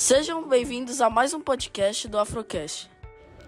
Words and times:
Sejam 0.00 0.46
bem-vindos 0.46 1.00
a 1.00 1.10
mais 1.10 1.34
um 1.34 1.40
podcast 1.40 2.06
do 2.06 2.20
Afrocast. 2.20 2.88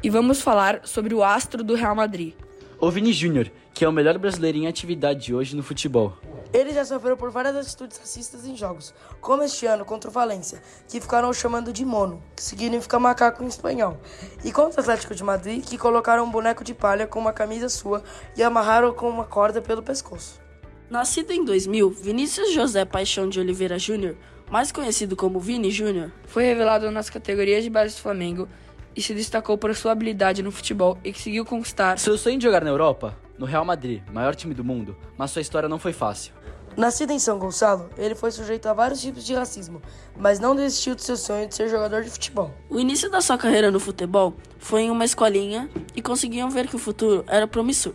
E 0.00 0.08
vamos 0.08 0.40
falar 0.40 0.86
sobre 0.86 1.12
o 1.12 1.24
astro 1.24 1.64
do 1.64 1.74
Real 1.74 1.96
Madrid. 1.96 2.34
O 2.80 2.88
Vini 2.88 3.12
Júnior, 3.12 3.50
que 3.74 3.84
é 3.84 3.88
o 3.88 3.92
melhor 3.92 4.16
brasileiro 4.16 4.56
em 4.56 4.68
atividade 4.68 5.34
hoje 5.34 5.56
no 5.56 5.62
futebol. 5.64 6.16
Ele 6.52 6.72
já 6.72 6.84
sofreu 6.84 7.16
por 7.16 7.32
várias 7.32 7.56
atitudes 7.56 7.98
racistas 7.98 8.46
em 8.46 8.56
jogos, 8.56 8.94
como 9.20 9.42
este 9.42 9.66
ano 9.66 9.84
contra 9.84 10.08
o 10.08 10.12
Valência, 10.12 10.62
que 10.86 11.00
ficaram 11.00 11.28
o 11.30 11.34
chamando 11.34 11.72
de 11.72 11.84
mono, 11.84 12.22
que 12.36 12.44
significa 12.44 13.00
macaco 13.00 13.42
em 13.42 13.48
espanhol, 13.48 13.98
e 14.44 14.52
contra 14.52 14.80
o 14.80 14.84
Atlético 14.84 15.16
de 15.16 15.24
Madrid, 15.24 15.64
que 15.64 15.76
colocaram 15.76 16.22
um 16.22 16.30
boneco 16.30 16.62
de 16.62 16.74
palha 16.74 17.08
com 17.08 17.18
uma 17.18 17.32
camisa 17.32 17.68
sua 17.68 18.04
e 18.36 18.42
amarraram 18.44 18.94
com 18.94 19.10
uma 19.10 19.24
corda 19.24 19.60
pelo 19.60 19.82
pescoço. 19.82 20.40
Nascido 20.88 21.32
em 21.32 21.44
2000, 21.44 21.90
Vinícius 21.90 22.52
José 22.52 22.84
Paixão 22.84 23.28
de 23.28 23.40
Oliveira 23.40 23.76
Júnior, 23.76 24.16
mais 24.50 24.70
conhecido 24.70 25.16
como 25.16 25.40
Vini 25.40 25.70
Júnior, 25.70 26.10
Foi 26.26 26.44
revelado 26.44 26.90
nas 26.90 27.10
categorias 27.10 27.64
de 27.64 27.70
base 27.70 27.94
do 27.94 28.00
Flamengo 28.00 28.48
e 28.94 29.02
se 29.02 29.12
destacou 29.12 29.58
por 29.58 29.74
sua 29.74 29.92
habilidade 29.92 30.42
no 30.42 30.50
futebol 30.50 30.96
e 31.04 31.12
conseguiu 31.12 31.44
conquistar 31.44 31.98
Seu 31.98 32.16
sonho 32.16 32.38
de 32.38 32.44
jogar 32.44 32.64
na 32.64 32.70
Europa? 32.70 33.16
No 33.38 33.44
Real 33.44 33.64
Madrid, 33.64 34.02
maior 34.10 34.34
time 34.34 34.54
do 34.54 34.64
mundo, 34.64 34.96
mas 35.18 35.30
sua 35.30 35.42
história 35.42 35.68
não 35.68 35.78
foi 35.78 35.92
fácil. 35.92 36.32
Nascido 36.76 37.10
em 37.10 37.18
São 37.18 37.38
Gonçalo, 37.38 37.88
ele 37.96 38.14
foi 38.14 38.30
sujeito 38.30 38.66
a 38.66 38.74
vários 38.74 39.00
tipos 39.00 39.24
de 39.24 39.34
racismo, 39.34 39.80
mas 40.14 40.38
não 40.38 40.54
desistiu 40.54 40.94
do 40.94 41.00
seu 41.00 41.16
sonho 41.16 41.48
de 41.48 41.54
ser 41.54 41.68
jogador 41.68 42.02
de 42.02 42.10
futebol. 42.10 42.50
O 42.68 42.78
início 42.78 43.10
da 43.10 43.22
sua 43.22 43.38
carreira 43.38 43.70
no 43.70 43.80
futebol 43.80 44.34
foi 44.58 44.82
em 44.82 44.90
uma 44.90 45.04
escolinha 45.04 45.70
e 45.94 46.02
conseguiam 46.02 46.50
ver 46.50 46.68
que 46.68 46.76
o 46.76 46.78
futuro 46.78 47.24
era 47.26 47.46
promissor. 47.46 47.94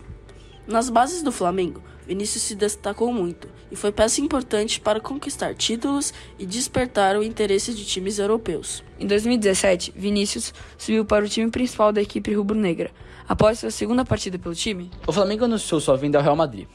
Nas 0.71 0.89
bases 0.89 1.21
do 1.21 1.34
Flamengo, 1.34 1.84
Vinícius 2.07 2.43
se 2.43 2.55
destacou 2.55 3.11
muito 3.11 3.49
e 3.70 3.75
foi 3.75 3.91
peça 3.91 4.21
importante 4.21 4.80
para 4.80 5.02
conquistar 5.02 5.53
títulos 5.53 6.13
e 6.39 6.45
despertar 6.45 7.17
o 7.17 7.23
interesse 7.23 7.73
de 7.73 7.84
times 7.84 8.17
europeus. 8.17 8.81
Em 8.97 9.05
2017, 9.05 9.91
Vinícius 9.94 10.53
subiu 10.77 11.03
para 11.03 11.25
o 11.25 11.27
time 11.27 11.52
principal 11.52 11.92
da 11.92 12.02
equipe 12.02 12.33
rubro-negra. 12.33 12.89
Após 13.27 13.59
sua 13.59 13.69
segunda 13.69 14.05
partida 14.05 14.39
pelo 14.39 14.55
time, 14.55 14.89
O 15.05 15.11
Flamengo 15.11 15.44
anunciou 15.44 15.81
sua 15.81 15.97
vinda 15.97 16.17
ao 16.17 16.23
Real 16.23 16.38
Madrid. 16.38 16.69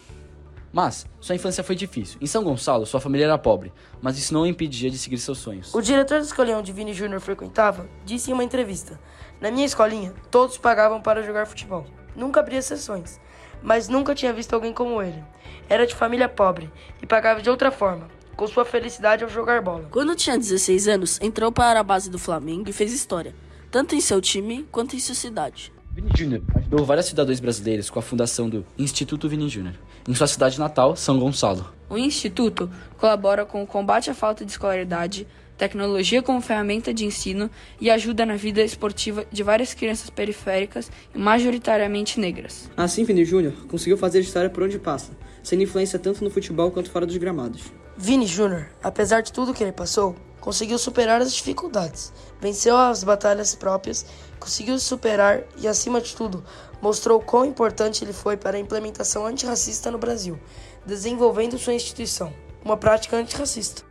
Mas 0.71 1.07
sua 1.19 1.35
infância 1.35 1.65
foi 1.65 1.75
difícil. 1.75 2.19
Em 2.21 2.27
São 2.27 2.45
Gonçalo, 2.45 2.85
sua 2.85 3.01
família 3.01 3.25
era 3.25 3.39
pobre, 3.39 3.73
mas 4.03 4.19
isso 4.19 4.35
não 4.35 4.43
o 4.43 4.47
impedia 4.47 4.91
de 4.91 4.99
seguir 4.99 5.17
seus 5.17 5.39
sonhos. 5.39 5.75
O 5.75 5.81
diretor 5.81 6.19
da 6.19 6.27
escolinha 6.27 6.59
onde 6.59 6.71
Vini 6.71 6.93
Júnior 6.93 7.23
frequentava 7.23 7.89
disse 8.05 8.31
em 8.31 8.35
uma 8.35 8.45
entrevista: 8.45 9.01
Na 9.41 9.51
minha 9.51 9.65
escolinha, 9.65 10.13
todos 10.31 10.59
pagavam 10.59 11.01
para 11.01 11.23
jogar 11.23 11.47
futebol. 11.47 11.87
Nunca 12.15 12.41
abria 12.41 12.61
sessões, 12.61 13.19
mas 13.67 13.89
nunca 13.89 14.15
tinha 14.15 14.33
visto 14.33 14.55
alguém 14.55 14.73
como 14.73 15.03
ele. 15.03 15.23
Era 15.69 15.85
de 15.85 15.95
família 15.95 16.29
pobre 16.29 16.71
e 17.03 17.07
pagava 17.07 17.43
de 17.43 17.51
outra 17.51 17.73
forma, 17.73 18.09
com 18.37 18.47
sua 18.47 18.65
felicidade 18.65 19.25
ao 19.25 19.29
jogar 19.29 19.61
bola. 19.61 19.89
Quando 19.91 20.15
tinha 20.15 20.39
16 20.39 20.87
anos, 20.87 21.21
entrou 21.21 21.51
para 21.51 21.81
a 21.81 21.83
base 21.83 22.09
do 22.09 22.17
Flamengo 22.17 22.71
e 22.71 22.73
fez 22.73 22.93
história, 22.93 23.35
tanto 23.69 23.97
em 23.97 24.01
seu 24.01 24.21
time 24.21 24.65
quanto 24.71 24.95
em 24.95 25.01
sua 25.01 25.17
cidade. 25.17 25.73
Vini 25.97 26.11
Júnior 26.15 26.43
ajudou 26.55 26.85
vários 26.85 27.07
cidadãos 27.07 27.41
brasileiros 27.41 27.89
com 27.89 27.99
a 27.99 28.03
fundação 28.03 28.51
do 28.51 28.67
Instituto 28.77 29.31
Vini 29.31 29.49
Júnior, 29.49 29.73
em 30.07 30.15
sua 30.15 30.27
cidade 30.27 30.59
natal, 30.59 30.95
São 30.95 31.19
Gonçalo. 31.19 31.73
o 31.89 31.97
Instituto 31.97 32.71
colabora 32.99 33.47
com 33.47 33.63
o 33.63 33.67
combate 33.67 34.11
à 34.11 34.15
falta 34.15 34.45
de 34.45 34.51
escolaridade, 34.51 35.27
tecnologia 35.57 36.23
como 36.23 36.43
ferramenta 36.43 36.93
de 36.93 37.07
ensino 37.07 37.51
e 37.81 37.89
ajuda 37.89 38.27
na 38.27 38.37
vida 38.37 38.63
esportiva 38.63 39.25
de 39.33 39.43
várias 39.43 39.73
crianças 39.73 40.11
periféricas 40.11 40.93
e 41.15 41.19
majoritariamente 41.19 42.21
negras. 42.21 42.71
Assim, 42.77 43.03
Vini 43.03 43.25
Júnior 43.25 43.55
conseguiu 43.67 43.97
fazer 43.97 44.21
história 44.21 44.51
por 44.51 44.65
onde 44.65 44.79
passa, 44.79 45.13
sendo 45.43 45.63
influência 45.63 45.99
tanto 45.99 46.23
no 46.23 46.29
futebol 46.29 46.71
quanto 46.71 46.91
fora 46.91 47.07
dos 47.07 47.17
gramados. 47.17 47.73
Vini 47.97 48.27
Júnior, 48.27 48.67
apesar 48.83 49.23
de 49.23 49.33
tudo 49.33 49.55
que 49.55 49.65
ele 49.65 49.73
passou, 49.73 50.15
conseguiu 50.47 50.79
superar 50.79 51.21
as 51.21 51.35
dificuldades, 51.35 52.13
venceu 52.41 52.77
as 52.77 53.03
batalhas 53.03 53.53
próprias, 53.57 54.07
conseguiu 54.39 54.79
superar 54.79 55.43
e, 55.57 55.67
acima 55.67 56.01
de 56.01 56.15
tudo, 56.15 56.45
mostrou 56.81 57.21
quão 57.21 57.45
importante 57.45 58.05
ele 58.05 58.13
foi 58.13 58.37
para 58.37 58.57
a 58.57 58.61
implementação 58.61 59.27
antirracista 59.27 59.91
no 59.91 59.99
Brasil, 59.99 60.39
desenvolvendo 60.87 61.59
sua 61.59 61.75
instituição, 61.75 62.33
uma 62.65 62.77
prática 62.77 63.17
antirracista. 63.17 63.83